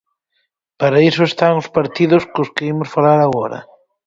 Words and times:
Para 0.79 0.99
iso 1.09 1.23
están 1.25 1.53
os 1.61 1.71
partidos, 1.77 2.23
cos 2.33 2.49
que 2.55 2.67
imos 2.73 2.89
falar 2.95 3.19
agora. 3.21 3.59